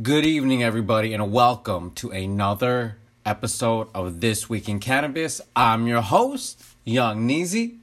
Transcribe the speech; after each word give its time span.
Good 0.00 0.24
evening, 0.24 0.62
everybody, 0.62 1.12
and 1.12 1.32
welcome 1.32 1.90
to 1.96 2.12
another 2.12 2.98
episode 3.26 3.88
of 3.92 4.20
This 4.20 4.48
Week 4.48 4.68
in 4.68 4.78
Cannabis. 4.78 5.40
I'm 5.56 5.88
your 5.88 6.02
host, 6.02 6.62
Young 6.84 7.28
Neezy, 7.28 7.78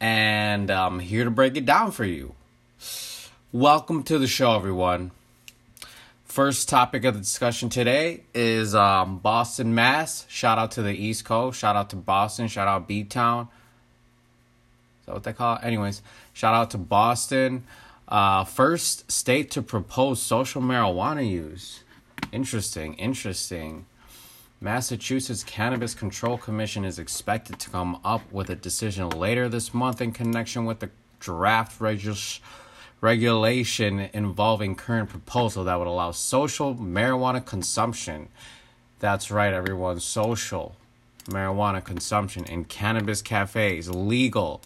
and 0.00 0.70
I'm 0.70 0.98
here 0.98 1.24
to 1.24 1.30
break 1.30 1.58
it 1.58 1.66
down 1.66 1.90
for 1.90 2.06
you. 2.06 2.34
Welcome 3.52 4.02
to 4.04 4.18
the 4.18 4.26
show, 4.26 4.56
everyone. 4.56 5.10
First 6.24 6.70
topic 6.70 7.04
of 7.04 7.12
the 7.12 7.20
discussion 7.20 7.68
today 7.68 8.22
is 8.32 8.74
um, 8.74 9.18
Boston, 9.18 9.74
Mass. 9.74 10.24
Shout 10.30 10.56
out 10.56 10.70
to 10.70 10.82
the 10.82 10.94
East 10.94 11.26
Coast. 11.26 11.60
Shout 11.60 11.76
out 11.76 11.90
to 11.90 11.96
Boston. 11.96 12.48
Shout 12.48 12.66
out 12.66 12.88
B 12.88 13.04
Town. 13.04 13.48
Is 15.00 15.06
that 15.06 15.12
what 15.12 15.24
they 15.24 15.34
call 15.34 15.56
it? 15.56 15.64
Anyways, 15.64 16.00
shout 16.32 16.54
out 16.54 16.70
to 16.70 16.78
Boston. 16.78 17.64
Uh, 18.12 18.44
first 18.44 19.10
state 19.10 19.50
to 19.50 19.62
propose 19.62 20.20
social 20.20 20.60
marijuana 20.60 21.26
use. 21.26 21.82
Interesting, 22.30 22.92
interesting. 22.96 23.86
Massachusetts 24.60 25.42
Cannabis 25.42 25.94
Control 25.94 26.36
Commission 26.36 26.84
is 26.84 26.98
expected 26.98 27.58
to 27.58 27.70
come 27.70 27.98
up 28.04 28.20
with 28.30 28.50
a 28.50 28.54
decision 28.54 29.08
later 29.08 29.48
this 29.48 29.72
month 29.72 30.02
in 30.02 30.12
connection 30.12 30.66
with 30.66 30.80
the 30.80 30.90
draft 31.20 31.80
regu- 31.80 32.40
regulation 33.00 34.10
involving 34.12 34.74
current 34.74 35.08
proposal 35.08 35.64
that 35.64 35.78
would 35.78 35.88
allow 35.88 36.10
social 36.10 36.74
marijuana 36.74 37.42
consumption. 37.42 38.28
That's 38.98 39.30
right, 39.30 39.54
everyone. 39.54 40.00
Social 40.00 40.76
marijuana 41.28 41.82
consumption 41.82 42.44
in 42.44 42.66
cannabis 42.66 43.22
cafes 43.22 43.88
legal 43.88 44.60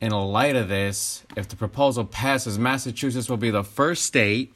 in 0.00 0.10
light 0.12 0.56
of 0.56 0.68
this, 0.68 1.24
if 1.36 1.48
the 1.48 1.56
proposal 1.56 2.04
passes, 2.04 2.58
Massachusetts 2.58 3.28
will 3.28 3.36
be 3.36 3.50
the 3.50 3.64
first 3.64 4.04
state 4.04 4.52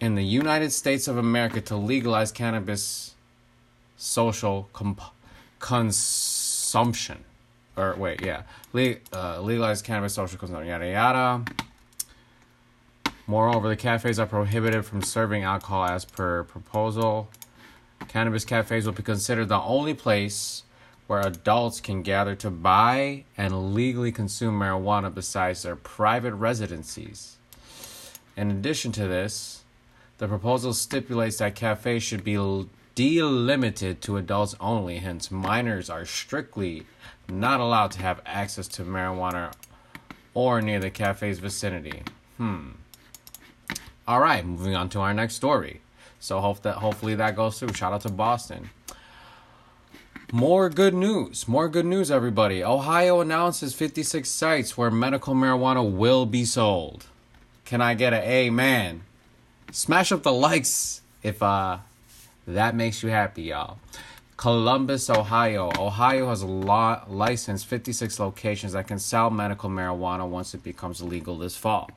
in 0.00 0.16
the 0.16 0.24
United 0.24 0.72
States 0.72 1.06
of 1.06 1.16
America 1.16 1.60
to 1.60 1.76
legalize 1.76 2.32
cannabis 2.32 3.14
social 3.96 4.68
comp- 4.72 5.00
consumption. 5.60 7.24
Or 7.76 7.94
wait, 7.96 8.20
yeah, 8.20 8.42
Le- 8.72 8.96
uh, 9.12 9.40
legalize 9.40 9.80
cannabis 9.80 10.14
social 10.14 10.38
consumption. 10.38 10.68
Yada 10.68 10.88
yada. 10.88 11.44
Moreover, 13.28 13.68
the 13.68 13.76
cafes 13.76 14.18
are 14.18 14.26
prohibited 14.26 14.84
from 14.84 15.02
serving 15.02 15.44
alcohol 15.44 15.84
as 15.84 16.04
per 16.04 16.42
proposal. 16.42 17.30
Cannabis 18.08 18.44
cafes 18.44 18.84
will 18.84 18.92
be 18.92 19.04
considered 19.04 19.48
the 19.48 19.60
only 19.60 19.94
place 19.94 20.64
where 21.06 21.20
adults 21.20 21.80
can 21.80 22.02
gather 22.02 22.34
to 22.36 22.50
buy 22.50 23.24
and 23.36 23.74
legally 23.74 24.12
consume 24.12 24.58
marijuana 24.58 25.12
besides 25.12 25.62
their 25.62 25.76
private 25.76 26.34
residencies. 26.34 27.36
In 28.36 28.50
addition 28.50 28.92
to 28.92 29.06
this, 29.06 29.62
the 30.18 30.28
proposal 30.28 30.72
stipulates 30.72 31.38
that 31.38 31.54
cafes 31.54 32.02
should 32.02 32.24
be 32.24 32.36
delimited 32.94 34.00
to 34.02 34.16
adults 34.16 34.54
only, 34.60 34.98
hence, 34.98 35.30
minors 35.30 35.90
are 35.90 36.04
strictly 36.04 36.86
not 37.28 37.60
allowed 37.60 37.90
to 37.92 38.00
have 38.00 38.20
access 38.24 38.68
to 38.68 38.82
marijuana 38.82 39.52
or 40.34 40.62
near 40.62 40.80
the 40.80 40.90
cafe's 40.90 41.38
vicinity. 41.38 42.02
Hmm. 42.36 42.70
All 44.06 44.20
right, 44.20 44.44
moving 44.44 44.74
on 44.74 44.88
to 44.90 45.00
our 45.00 45.14
next 45.14 45.34
story. 45.34 45.80
So 46.20 46.40
hope 46.40 46.62
that 46.62 46.76
hopefully 46.76 47.16
that 47.16 47.36
goes 47.36 47.58
through. 47.58 47.72
Shout 47.74 47.92
out 47.92 48.02
to 48.02 48.08
Boston. 48.08 48.70
More 50.34 50.70
good 50.70 50.94
news. 50.94 51.46
More 51.46 51.68
good 51.68 51.84
news, 51.84 52.10
everybody. 52.10 52.64
Ohio 52.64 53.20
announces 53.20 53.74
56 53.74 54.26
sites 54.30 54.78
where 54.78 54.90
medical 54.90 55.34
marijuana 55.34 55.84
will 55.86 56.24
be 56.24 56.46
sold. 56.46 57.04
Can 57.66 57.82
I 57.82 57.92
get 57.92 58.14
an 58.14 58.22
amen? 58.22 59.02
Smash 59.72 60.10
up 60.10 60.22
the 60.22 60.32
likes 60.32 61.02
if 61.22 61.42
uh 61.42 61.80
that 62.46 62.74
makes 62.74 63.02
you 63.02 63.10
happy, 63.10 63.42
y'all. 63.42 63.76
Columbus, 64.38 65.10
Ohio. 65.10 65.70
Ohio 65.78 66.30
has 66.30 66.42
law- 66.42 67.04
licensed 67.08 67.66
56 67.66 68.18
locations 68.18 68.72
that 68.72 68.88
can 68.88 68.98
sell 68.98 69.28
medical 69.28 69.68
marijuana 69.68 70.26
once 70.26 70.54
it 70.54 70.64
becomes 70.64 71.02
legal 71.02 71.36
this 71.36 71.58
fall. 71.58 71.90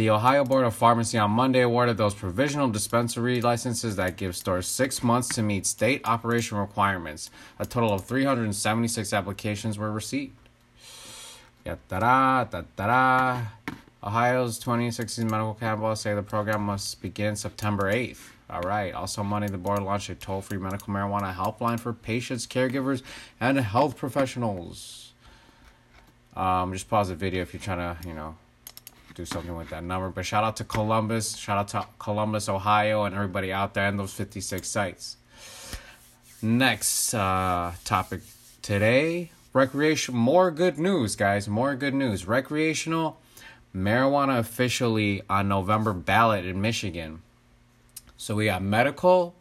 The 0.00 0.08
Ohio 0.08 0.46
Board 0.46 0.64
of 0.64 0.74
Pharmacy 0.74 1.18
on 1.18 1.32
Monday 1.32 1.60
awarded 1.60 1.98
those 1.98 2.14
provisional 2.14 2.70
dispensary 2.70 3.42
licenses 3.42 3.96
that 3.96 4.16
give 4.16 4.34
stores 4.34 4.66
six 4.66 5.02
months 5.02 5.28
to 5.34 5.42
meet 5.42 5.66
state 5.66 6.00
operation 6.06 6.56
requirements. 6.56 7.30
A 7.58 7.66
total 7.66 7.92
of 7.92 8.06
376 8.06 9.12
applications 9.12 9.76
were 9.76 9.92
received. 9.92 10.32
Ya-da-da, 11.66 12.44
da-da-da. 12.44 13.42
Ohio's 14.02 14.58
2016 14.58 15.26
medical 15.26 15.52
cannabis 15.52 16.00
say 16.00 16.14
the 16.14 16.22
program 16.22 16.62
must 16.62 17.02
begin 17.02 17.36
September 17.36 17.92
8th. 17.92 18.30
All 18.48 18.62
right. 18.62 18.94
Also, 18.94 19.22
Monday, 19.22 19.48
the 19.48 19.58
board 19.58 19.82
launched 19.82 20.08
a 20.08 20.14
toll 20.14 20.40
free 20.40 20.56
medical 20.56 20.94
marijuana 20.94 21.34
helpline 21.34 21.78
for 21.78 21.92
patients, 21.92 22.46
caregivers, 22.46 23.02
and 23.38 23.58
health 23.60 23.98
professionals. 23.98 25.12
Um, 26.34 26.72
just 26.72 26.88
pause 26.88 27.10
the 27.10 27.14
video 27.14 27.42
if 27.42 27.52
you're 27.52 27.60
trying 27.60 27.96
to, 27.96 28.08
you 28.08 28.14
know, 28.14 28.36
do 29.20 29.26
something 29.26 29.56
with 29.56 29.68
that 29.70 29.84
number. 29.84 30.08
But 30.08 30.24
shout 30.26 30.44
out 30.44 30.56
to 30.56 30.64
Columbus, 30.64 31.36
shout 31.36 31.58
out 31.58 31.68
to 31.68 31.86
Columbus, 31.98 32.48
Ohio, 32.48 33.04
and 33.04 33.14
everybody 33.14 33.52
out 33.52 33.74
there 33.74 33.86
in 33.86 33.96
those 33.96 34.12
56 34.12 34.66
sites. 34.68 35.16
Next 36.42 37.12
uh, 37.12 37.72
topic 37.84 38.22
today 38.62 39.30
recreation. 39.52 40.14
More 40.14 40.50
good 40.50 40.78
news, 40.78 41.16
guys. 41.16 41.48
More 41.48 41.74
good 41.74 41.94
news. 41.94 42.26
Recreational 42.26 43.18
marijuana 43.76 44.38
officially 44.38 45.22
on 45.28 45.48
November 45.48 45.92
ballot 45.92 46.44
in 46.44 46.60
Michigan. 46.60 47.22
So 48.16 48.34
we 48.34 48.46
got 48.46 48.62
medical 48.62 49.34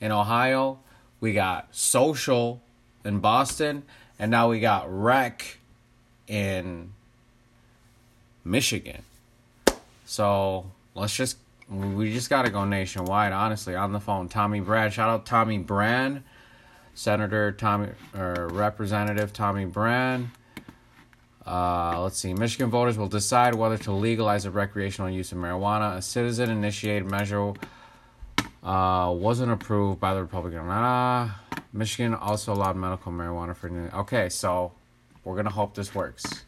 in 0.00 0.12
Ohio, 0.12 0.78
we 1.20 1.34
got 1.34 1.68
social 1.70 2.62
in 3.04 3.20
Boston, 3.20 3.82
and 4.18 4.30
now 4.30 4.48
we 4.48 4.60
got 4.60 4.86
rec 4.88 5.58
in 6.26 6.92
Michigan. 8.44 9.02
So 10.04 10.70
let's 10.94 11.14
just 11.14 11.38
we 11.68 12.12
just 12.12 12.28
gotta 12.30 12.50
go 12.50 12.64
nationwide. 12.64 13.32
Honestly, 13.32 13.74
on 13.74 13.92
the 13.92 14.00
phone, 14.00 14.28
Tommy 14.28 14.60
Brand. 14.60 14.92
Shout 14.92 15.08
out 15.08 15.24
Tommy 15.24 15.58
Brand, 15.58 16.24
Senator 16.94 17.52
Tommy 17.52 17.90
or 18.16 18.48
Representative 18.48 19.32
Tommy 19.32 19.66
Brand. 19.66 20.30
Uh, 21.46 22.00
let's 22.02 22.18
see. 22.18 22.34
Michigan 22.34 22.70
voters 22.70 22.98
will 22.98 23.08
decide 23.08 23.54
whether 23.54 23.78
to 23.78 23.92
legalize 23.92 24.44
the 24.44 24.50
recreational 24.50 25.10
use 25.10 25.32
of 25.32 25.38
marijuana. 25.38 25.96
A 25.96 26.02
citizen-initiated 26.02 27.10
measure 27.10 27.54
uh, 28.62 29.12
wasn't 29.16 29.50
approved 29.50 29.98
by 30.00 30.14
the 30.14 30.20
Republican. 30.20 30.68
Uh, 30.68 31.32
Michigan 31.72 32.14
also 32.14 32.52
allowed 32.52 32.76
medical 32.76 33.10
marijuana 33.12 33.56
for 33.56 33.68
new. 33.68 33.88
Okay, 33.94 34.28
so 34.28 34.72
we're 35.24 35.36
gonna 35.36 35.50
hope 35.50 35.74
this 35.74 35.94
works. 35.94 36.44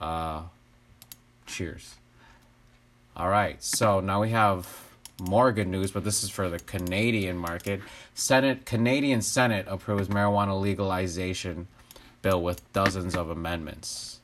Uh, 0.00 0.42
cheers. 1.46 1.94
All 3.16 3.28
right, 3.28 3.62
so 3.62 4.00
now 4.00 4.20
we 4.20 4.30
have 4.30 4.68
more 5.20 5.52
good 5.52 5.68
news, 5.68 5.90
but 5.90 6.04
this 6.04 6.22
is 6.22 6.30
for 6.30 6.48
the 6.50 6.58
Canadian 6.58 7.38
market. 7.38 7.80
Senate 8.14 8.66
Canadian 8.66 9.22
Senate 9.22 9.66
approves 9.68 10.08
marijuana 10.08 10.60
legalization 10.60 11.66
bill 12.22 12.42
with 12.42 12.70
dozens 12.72 13.14
of 13.14 13.30
amendments. 13.30 14.20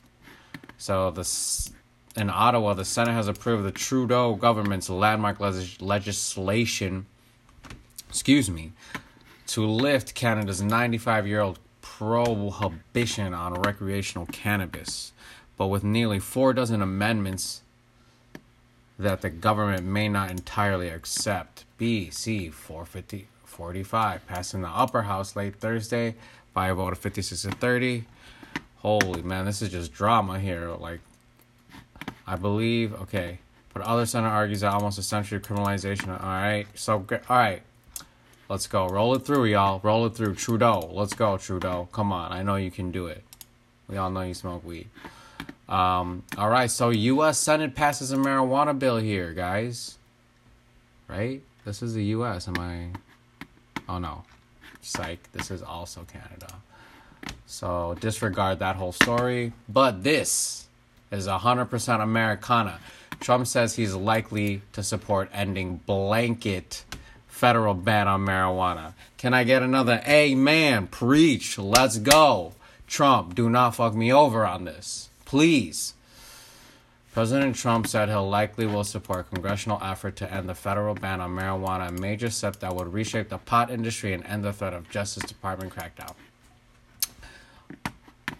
So 0.76 1.10
this 1.10 1.72
in 2.16 2.28
Ottawa, 2.28 2.74
the 2.74 2.84
Senate 2.84 3.12
has 3.12 3.28
approved 3.28 3.64
the 3.64 3.72
Trudeau 3.72 4.34
government's 4.34 4.90
landmark 4.90 5.40
legis- 5.40 5.80
legislation. 5.80 7.06
Excuse 8.08 8.50
me, 8.50 8.72
to 9.46 9.64
lift 9.64 10.14
Canada's 10.14 10.60
95-year-old 10.60 11.58
prohibition 11.80 13.32
on 13.32 13.54
recreational 13.54 14.26
cannabis, 14.26 15.12
but 15.56 15.66
with 15.68 15.84
nearly 15.84 16.18
four 16.18 16.52
dozen 16.52 16.82
amendments 16.82 17.62
that 18.98 19.20
the 19.20 19.30
government 19.30 19.84
may 19.84 20.08
not 20.08 20.30
entirely 20.30 20.88
accept. 20.88 21.64
BC 21.78 22.52
450 22.52 23.28
45 23.44 24.26
passed 24.26 24.54
in 24.54 24.62
the 24.62 24.68
upper 24.68 25.02
house 25.02 25.36
late 25.36 25.56
Thursday 25.56 26.14
by 26.54 26.68
a 26.68 26.74
vote 26.74 26.92
of 26.92 26.98
56 26.98 27.42
to 27.42 27.50
30. 27.50 28.04
Holy 28.78 29.22
man, 29.22 29.44
this 29.44 29.62
is 29.62 29.70
just 29.70 29.92
drama 29.92 30.38
here. 30.38 30.70
Like, 30.70 31.00
I 32.26 32.36
believe, 32.36 32.94
okay. 33.02 33.38
But 33.72 33.82
other 33.82 34.06
center 34.06 34.28
argues 34.28 34.60
that 34.60 34.72
almost 34.72 34.98
a 34.98 35.02
century 35.02 35.36
of 35.36 35.42
criminalization. 35.42 36.08
All 36.08 36.26
right, 36.26 36.66
so 36.74 37.06
all 37.10 37.36
right, 37.36 37.62
let's 38.48 38.66
go. 38.66 38.88
Roll 38.88 39.14
it 39.14 39.24
through, 39.24 39.46
y'all. 39.46 39.80
Roll 39.82 40.06
it 40.06 40.14
through. 40.14 40.34
Trudeau, 40.34 40.90
let's 40.92 41.14
go, 41.14 41.38
Trudeau. 41.38 41.88
Come 41.92 42.12
on, 42.12 42.32
I 42.32 42.42
know 42.42 42.56
you 42.56 42.70
can 42.70 42.90
do 42.90 43.06
it. 43.06 43.22
We 43.88 43.96
all 43.96 44.10
know 44.10 44.22
you 44.22 44.34
smoke 44.34 44.64
weed. 44.64 44.88
Um, 45.68 46.24
all 46.36 46.48
right, 46.48 46.70
so 46.70 46.90
U.S. 46.90 47.38
Senate 47.38 47.74
passes 47.74 48.12
a 48.12 48.16
marijuana 48.16 48.78
bill 48.78 48.98
here, 48.98 49.32
guys. 49.32 49.96
Right? 51.08 51.42
This 51.64 51.82
is 51.82 51.94
the 51.94 52.04
U.S. 52.16 52.48
Am 52.48 52.58
I? 52.58 52.88
Oh 53.88 53.98
no, 53.98 54.24
psych. 54.80 55.30
This 55.32 55.50
is 55.50 55.62
also 55.62 56.04
Canada. 56.04 56.54
So 57.46 57.96
disregard 58.00 58.58
that 58.60 58.76
whole 58.76 58.92
story. 58.92 59.52
But 59.68 60.02
this 60.02 60.66
is 61.10 61.26
a 61.26 61.38
100% 61.38 62.02
Americana. 62.02 62.80
Trump 63.20 63.46
says 63.46 63.76
he's 63.76 63.94
likely 63.94 64.62
to 64.72 64.82
support 64.82 65.30
ending 65.32 65.76
blanket 65.86 66.84
federal 67.28 67.74
ban 67.74 68.08
on 68.08 68.24
marijuana. 68.24 68.94
Can 69.18 69.34
I 69.34 69.44
get 69.44 69.62
another 69.62 70.02
amen? 70.06 70.88
Preach. 70.88 71.58
Let's 71.58 71.98
go. 71.98 72.54
Trump, 72.86 73.34
do 73.34 73.48
not 73.48 73.76
fuck 73.76 73.94
me 73.94 74.12
over 74.12 74.44
on 74.44 74.64
this. 74.64 75.10
Please. 75.32 75.94
President 77.14 77.56
Trump 77.56 77.86
said 77.86 78.10
he'll 78.10 78.28
likely 78.28 78.66
will 78.66 78.84
support 78.84 79.30
congressional 79.30 79.78
effort 79.82 80.14
to 80.16 80.30
end 80.30 80.46
the 80.46 80.54
federal 80.54 80.94
ban 80.94 81.22
on 81.22 81.30
marijuana, 81.34 81.88
a 81.88 81.92
major 81.92 82.28
step 82.28 82.56
that 82.56 82.76
would 82.76 82.92
reshape 82.92 83.30
the 83.30 83.38
pot 83.38 83.70
industry 83.70 84.12
and 84.12 84.26
end 84.26 84.44
the 84.44 84.52
threat 84.52 84.74
of 84.74 84.90
Justice 84.90 85.22
Department 85.22 85.74
crackdown. 85.74 86.12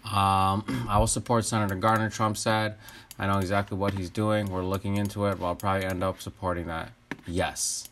Um, 0.05 0.85
I 0.87 0.99
will 0.99 1.07
support 1.07 1.45
Senator 1.45 1.73
Gardner, 1.73 2.11
Trump 2.11 2.37
said. 2.37 2.75
I 3.17 3.25
know 3.25 3.39
exactly 3.39 3.75
what 3.75 3.95
he's 3.95 4.11
doing. 4.11 4.45
We're 4.51 4.63
looking 4.63 4.97
into 4.97 5.25
it. 5.25 5.39
Well, 5.39 5.47
I'll 5.49 5.55
probably 5.55 5.87
end 5.87 6.03
up 6.03 6.21
supporting 6.21 6.67
that. 6.67 6.91
Yes. 7.25 7.89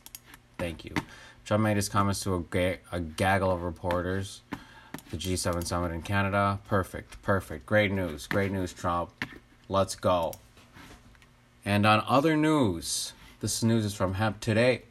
Thank 0.59 0.85
you. 0.85 0.93
Trump 1.43 1.63
made 1.63 1.77
his 1.77 1.89
comments 1.89 2.19
to 2.21 2.35
a, 2.35 2.39
ga- 2.41 2.81
a 2.91 2.99
gaggle 2.99 3.49
of 3.49 3.63
reporters. 3.63 4.41
The 5.11 5.17
G7 5.17 5.65
summit 5.65 5.91
in 5.91 6.01
Canada. 6.01 6.59
Perfect. 6.67 7.21
Perfect. 7.21 7.65
Great 7.65 7.91
news. 7.91 8.27
Great 8.27 8.51
news, 8.51 8.73
Trump. 8.73 9.11
Let's 9.69 9.95
go. 9.95 10.33
And 11.63 11.85
on 11.85 12.03
other 12.07 12.35
news, 12.35 13.13
this 13.39 13.61
news 13.61 13.85
is 13.85 13.93
from 13.93 14.15
Hemp 14.15 14.39
Today. 14.39 14.83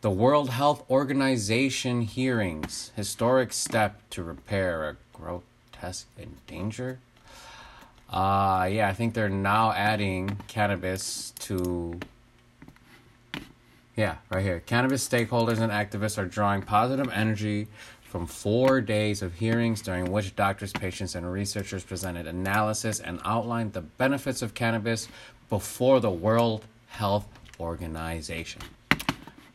The 0.00 0.10
World 0.10 0.50
Health 0.50 0.88
Organization 0.88 2.02
hearings. 2.02 2.92
Historic 2.96 3.52
step 3.52 4.00
to 4.10 4.22
repair 4.22 4.88
a 4.88 4.96
grotesque 5.12 6.06
endanger 6.18 7.00
uh, 8.10 8.68
yeah, 8.70 8.88
I 8.88 8.94
think 8.94 9.14
they're 9.14 9.28
now 9.28 9.72
adding 9.72 10.38
cannabis 10.48 11.32
to. 11.40 12.00
Yeah, 13.96 14.16
right 14.30 14.42
here. 14.42 14.62
Cannabis 14.64 15.06
stakeholders 15.06 15.58
and 15.58 15.72
activists 15.72 16.18
are 16.18 16.24
drawing 16.24 16.62
positive 16.62 17.10
energy 17.12 17.66
from 18.08 18.26
four 18.26 18.80
days 18.80 19.22
of 19.22 19.34
hearings 19.34 19.82
during 19.82 20.10
which 20.10 20.34
doctors, 20.34 20.72
patients, 20.72 21.14
and 21.14 21.30
researchers 21.30 21.84
presented 21.84 22.26
analysis 22.26 23.00
and 23.00 23.20
outlined 23.24 23.72
the 23.72 23.82
benefits 23.82 24.42
of 24.42 24.54
cannabis 24.54 25.08
before 25.48 26.00
the 26.00 26.10
World 26.10 26.64
Health 26.88 27.26
Organization 27.60 28.62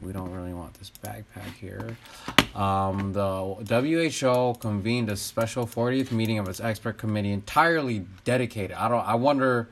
we 0.03 0.11
don't 0.11 0.31
really 0.31 0.53
want 0.53 0.73
this 0.75 0.91
backpack 1.03 1.53
here. 1.59 1.97
Um, 2.55 3.13
the 3.13 3.55
WHO 3.65 4.59
convened 4.59 5.09
a 5.09 5.15
special 5.15 5.65
40th 5.65 6.11
meeting 6.11 6.39
of 6.39 6.47
its 6.47 6.59
expert 6.59 6.97
committee 6.97 7.31
entirely 7.31 8.05
dedicated. 8.23 8.75
I 8.75 8.87
don't. 8.89 9.07
I 9.07 9.15
wonder 9.15 9.69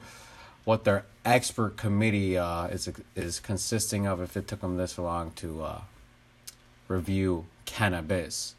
what 0.63 0.83
their 0.83 1.05
expert 1.25 1.77
committee 1.77 2.37
uh, 2.37 2.67
is 2.67 2.89
is 3.15 3.39
consisting 3.39 4.07
of. 4.07 4.21
If 4.21 4.37
it 4.37 4.47
took 4.47 4.61
them 4.61 4.77
this 4.77 4.97
long 4.97 5.31
to 5.31 5.63
uh, 5.63 5.81
review 6.87 7.45
cannabis, 7.65 8.55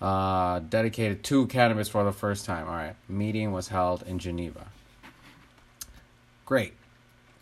uh, 0.00 0.60
dedicated 0.60 1.22
to 1.24 1.46
cannabis 1.46 1.88
for 1.88 2.04
the 2.04 2.12
first 2.12 2.44
time. 2.44 2.66
All 2.66 2.74
right, 2.74 2.96
meeting 3.08 3.52
was 3.52 3.68
held 3.68 4.02
in 4.04 4.18
Geneva. 4.18 4.68
Great. 6.46 6.74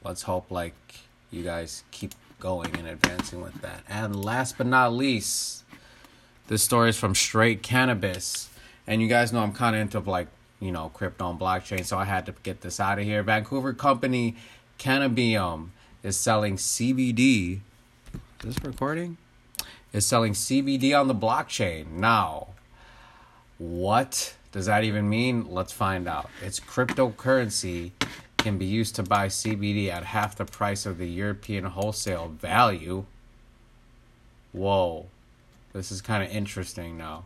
Let's 0.05 0.23
hope 0.23 0.51
like 0.51 0.75
you 1.31 1.43
guys 1.43 1.85
keep 1.91 2.15
going 2.41 2.75
and 2.77 2.87
advancing 2.87 3.41
with 3.41 3.61
that. 3.63 3.83
And 3.89 4.25
last 4.25 4.59
but 4.59 4.67
not 4.67 4.93
least, 4.93 5.65
this 6.47 6.63
story 6.63 6.91
is 6.91 6.99
from 6.99 7.15
Straight 7.15 7.63
Cannabis. 7.63 8.49
And 8.87 9.03
you 9.03 9.09
guys 9.09 9.33
know 9.33 9.41
I'm 9.41 9.53
kind 9.53 9.77
of 9.77 9.83
into 9.83 10.01
like, 10.01 10.29
you 10.61 10.73
know, 10.73 10.91
crypto 10.91 11.31
and 11.31 11.39
blockchain, 11.39 11.85
so 11.85 11.99
I 11.99 12.05
had 12.05 12.27
to 12.27 12.35
get 12.43 12.63
this 12.63 12.81
out 12.81 12.99
of 12.99 13.05
here. 13.05 13.23
Vancouver 13.23 13.73
company 13.73 14.37
Cannabium 14.79 15.69
is 16.03 16.17
selling 16.17 16.57
CBD. 16.57 17.61
Is 18.45 18.55
this 18.55 18.65
recording? 18.65 19.17
Is 19.93 20.07
selling 20.07 20.35
CBD 20.35 20.99
on 20.99 21.09
the 21.09 21.15
blockchain. 21.15 21.93
Now, 21.93 22.49
what 23.57 24.35
does 24.53 24.67
that 24.67 24.85
even 24.85 25.09
mean? 25.09 25.47
Let's 25.49 25.73
find 25.73 26.07
out. 26.07 26.29
It's 26.43 26.61
cryptocurrency 26.61 27.93
can 28.39 28.57
be 28.57 28.67
used 28.67 28.95
to 28.95 29.03
buy 29.03 29.27
CBD 29.27 29.91
at 29.91 30.05
half 30.05 30.37
the 30.37 30.45
price 30.45 30.87
of 30.87 30.99
the 30.99 31.09
European 31.09 31.65
wholesale 31.65 32.29
value. 32.29 33.05
Whoa, 34.53 35.07
this 35.73 35.91
is 35.91 36.01
kind 36.01 36.23
of 36.23 36.31
interesting 36.31 36.97
now. 36.97 37.25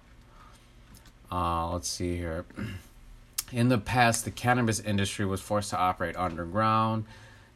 Uh, 1.30 1.70
let's 1.72 1.88
see 1.88 2.16
here. 2.16 2.44
In 3.52 3.68
the 3.68 3.78
past, 3.78 4.24
the 4.24 4.30
cannabis 4.30 4.80
industry 4.80 5.26
was 5.26 5.40
forced 5.40 5.70
to 5.70 5.78
operate 5.78 6.16
underground, 6.16 7.04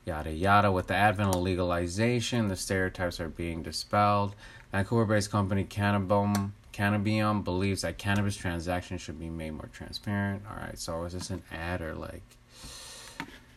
yada 0.05 0.31
yada. 0.31 0.71
With 0.71 0.89
the 0.89 0.95
advent 0.95 1.35
of 1.35 1.41
legalization, 1.41 2.49
the 2.49 2.57
stereotypes 2.57 3.19
are 3.19 3.31
being 3.31 3.63
dispelled. 3.63 4.35
Vancouver 4.77 5.07
based 5.07 5.31
company 5.31 5.65
Cannabium, 5.65 6.51
Cannabium 6.75 7.43
believes 7.43 7.81
that 7.81 7.97
cannabis 7.97 8.37
transactions 8.37 9.01
should 9.01 9.19
be 9.19 9.31
made 9.31 9.53
more 9.53 9.71
transparent. 9.73 10.43
Alright, 10.47 10.79
so 10.79 11.03
is 11.05 11.15
this 11.15 11.31
an 11.31 11.43
ad 11.51 11.81
or 11.81 11.95
like 11.95 12.21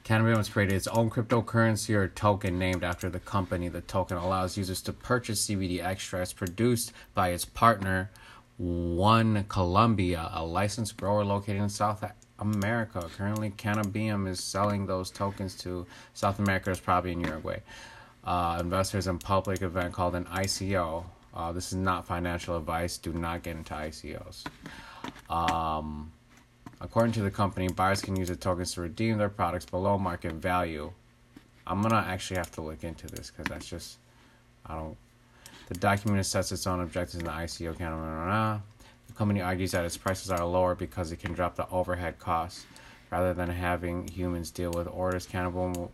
Cannabium 0.06 0.38
has 0.38 0.48
created 0.48 0.76
its 0.76 0.88
own 0.88 1.10
cryptocurrency 1.10 1.94
or 1.94 2.08
token 2.08 2.58
named 2.58 2.86
after 2.86 3.10
the 3.10 3.20
company. 3.20 3.68
The 3.68 3.82
token 3.82 4.16
allows 4.16 4.58
users 4.58 4.82
to 4.84 4.94
purchase 4.94 5.46
CBD 5.46 5.84
extracts 5.84 6.32
produced 6.32 6.94
by 7.14 7.32
its 7.32 7.44
partner, 7.44 8.12
One 8.58 9.44
Colombia, 9.50 10.30
a 10.34 10.46
licensed 10.46 10.96
grower 10.96 11.26
located 11.26 11.58
in 11.58 11.68
South 11.68 12.02
America. 12.40 13.10
Currently, 13.18 13.52
Cannabium 13.58 14.26
is 14.26 14.42
selling 14.42 14.86
those 14.86 15.12
tokens 15.12 15.54
to 15.56 15.86
South 16.14 16.40
America, 16.40 16.72
is 16.72 16.80
probably 16.80 17.12
in 17.12 17.20
Uruguay. 17.20 17.60
Uh, 18.24 18.58
investors 18.60 19.08
in 19.08 19.18
public 19.18 19.62
event 19.62 19.94
called 19.94 20.16
an 20.16 20.26
ICO. 20.26 21.06
Uh, 21.34 21.52
this 21.52 21.68
is 21.72 21.78
not 21.78 22.06
financial 22.06 22.58
advice. 22.58 22.98
Do 22.98 23.14
not 23.14 23.44
get 23.44 23.56
into 23.56 23.74
ICOs. 23.74 24.44
Um, 25.30 26.12
According 26.82 27.12
to 27.14 27.22
the 27.22 27.32
company, 27.32 27.68
buyers 27.68 28.02
can 28.02 28.16
use 28.16 28.30
the 28.30 28.38
tokens 28.38 28.74
to 28.74 28.82
redeem 28.82 29.18
their 29.18 29.30
products 29.30 29.66
below 29.66 29.98
market 29.98 30.34
value. 30.36 30.92
I'm 31.68 31.82
gonna 31.82 32.06
actually 32.08 32.38
have 32.38 32.52
to 32.52 32.62
look 32.62 32.84
into 32.84 33.08
this 33.08 33.32
because 33.32 33.50
that's 33.50 33.68
just 33.68 33.98
I 34.66 34.76
don't. 34.76 34.98
The 35.68 35.76
document 35.76 36.26
sets 36.26 36.52
its 36.52 36.66
own 36.66 36.80
objectives 36.80 37.16
in 37.16 37.26
the 37.26 37.32
ICO 37.32 37.78
can. 37.78 38.62
The 39.08 39.14
company 39.14 39.42
argues 39.42 39.72
that 39.72 39.84
its 39.84 39.98
prices 39.98 40.32
are 40.32 40.44
lower 40.46 40.74
because 40.74 41.12
it 41.12 41.18
can 41.18 41.34
drop 41.34 41.56
the 41.56 41.68
overhead 41.70 42.18
costs 42.18 42.66
rather 43.12 43.34
than 43.34 43.50
having 43.50 44.08
humans 44.08 44.50
deal 44.50 44.72
with 44.72 44.88
orders. 44.88 45.26
Cannabis 45.26 45.90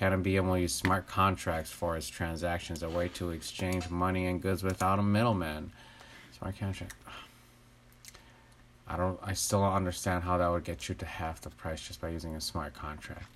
Cannabium 0.00 0.46
will 0.46 0.56
use 0.56 0.72
smart 0.72 1.06
contracts 1.06 1.70
for 1.70 1.94
its 1.94 2.08
transactions, 2.08 2.82
a 2.82 2.88
way 2.88 3.08
to 3.08 3.30
exchange 3.30 3.90
money 3.90 4.26
and 4.26 4.40
goods 4.40 4.62
without 4.62 4.98
a 4.98 5.02
middleman. 5.02 5.72
Smart 6.38 6.58
contract. 6.58 6.94
I 8.88 8.96
don't. 8.96 9.20
I 9.22 9.34
still 9.34 9.60
don't 9.60 9.74
understand 9.74 10.24
how 10.24 10.38
that 10.38 10.48
would 10.48 10.64
get 10.64 10.88
you 10.88 10.94
to 10.96 11.04
half 11.04 11.42
the 11.42 11.50
price 11.50 11.86
just 11.86 12.00
by 12.00 12.08
using 12.08 12.34
a 12.34 12.40
smart 12.40 12.74
contract. 12.74 13.26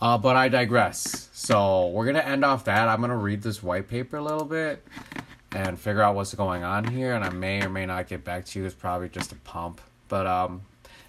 Uh, 0.00 0.16
but 0.16 0.36
I 0.36 0.48
digress. 0.48 1.28
So 1.32 1.88
we're 1.88 2.06
gonna 2.06 2.20
end 2.20 2.44
off 2.44 2.64
that. 2.64 2.88
I'm 2.88 3.00
gonna 3.00 3.16
read 3.16 3.42
this 3.42 3.62
white 3.62 3.88
paper 3.88 4.16
a 4.16 4.22
little 4.22 4.44
bit 4.44 4.86
and 5.52 5.78
figure 5.78 6.02
out 6.02 6.14
what's 6.14 6.34
going 6.34 6.62
on 6.62 6.84
here. 6.84 7.14
And 7.14 7.24
I 7.24 7.30
may 7.30 7.62
or 7.62 7.68
may 7.68 7.84
not 7.84 8.06
get 8.06 8.24
back 8.24 8.44
to 8.46 8.60
you. 8.60 8.64
It's 8.64 8.74
probably 8.74 9.08
just 9.08 9.32
a 9.32 9.36
pump. 9.36 9.80
But 10.08 10.26
um, 10.26 10.62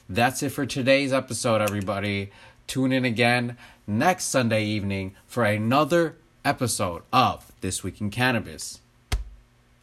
that's 0.09 0.41
it 0.41 0.49
for 0.49 0.65
today's 0.65 1.13
episode, 1.13 1.61
everybody. 1.61 2.31
Tune 2.67 2.91
in 2.91 3.05
again 3.05 3.55
next 3.87 4.25
Sunday 4.25 4.65
evening 4.65 5.15
for 5.25 5.45
another 5.45 6.17
episode 6.43 7.01
of 7.13 7.49
This 7.61 7.81
Week 7.81 8.01
in 8.01 8.09
Cannabis. 8.09 8.81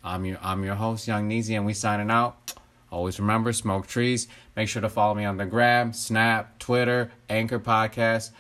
I'm 0.05 0.27
your 0.27 0.37
I'm 0.43 0.63
your 0.65 0.75
host, 0.75 1.09
Young 1.09 1.27
Neezy, 1.31 1.57
and 1.57 1.65
we 1.65 1.73
signing 1.73 2.11
out. 2.11 2.53
Always 2.93 3.19
remember, 3.19 3.55
smoke 3.55 3.87
trees. 3.87 4.29
Make 4.55 4.69
sure 4.69 4.83
to 4.83 4.91
follow 4.91 5.15
me 5.15 5.25
on 5.25 5.39
the 5.39 5.47
gram, 5.47 5.95
Snap, 5.95 6.59
Twitter, 6.59 7.11
Anchor 7.31 7.59
Podcast, 7.59 8.33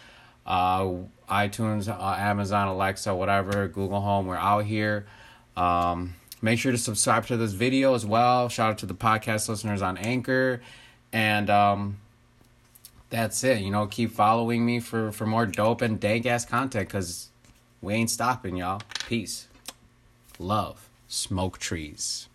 uh, 0.45 0.91
iTunes, 1.27 1.89
uh, 1.89 2.15
Amazon, 2.19 2.69
Alexa, 2.69 3.15
whatever, 3.15 3.67
Google 3.67 4.03
Home. 4.03 4.27
We're 4.27 4.37
out 4.37 4.67
here. 4.67 5.07
Um, 5.57 6.17
make 6.43 6.59
sure 6.59 6.71
to 6.71 6.77
subscribe 6.77 7.27
to 7.29 7.39
this 7.39 7.53
video 7.53 7.95
as 7.95 8.05
well. 8.05 8.51
Shout 8.51 8.73
out 8.73 8.79
to 8.79 8.87
the 8.87 8.95
podcast 8.95 9.49
listeners 9.49 9.81
on 9.81 9.97
Anchor. 9.97 10.61
And 11.15 11.49
um, 11.49 11.97
that's 13.11 13.45
it. 13.45 13.61
You 13.61 13.71
know, 13.71 13.87
keep 13.87 14.13
following 14.13 14.65
me 14.65 14.81
for, 14.81 15.13
for 15.13 15.27
more 15.27 15.47
dope 15.47 15.83
and 15.83 16.01
dank 16.01 16.27
ass 16.27 16.45
content 16.45 16.89
because 16.89 17.29
we 17.81 17.95
ain't 17.95 18.11
stopping, 18.11 18.57
y'all. 18.57 18.81
Peace. 19.07 19.49
Love. 20.39 20.89
Smoke 21.07 21.59
trees. 21.59 22.29